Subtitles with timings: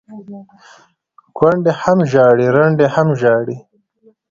[0.69, 3.57] ـ کونډې هم ژاړي ړنډې هم ژاړي،